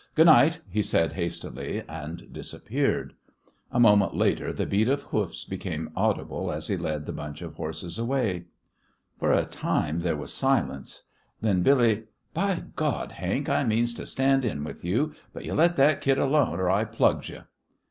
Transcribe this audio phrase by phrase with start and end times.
[0.15, 3.13] "Good night," he said, hastily, and disappeared.
[3.71, 7.53] A moment later the beat of hoofs became audible as he led the bunch of
[7.53, 8.45] horses away.
[9.19, 11.03] For a time there was silence.
[11.41, 15.75] Then Billy, "By God, Hank, I means to stand in with you, but you let
[15.75, 17.43] that kid alone, or I plugs you!"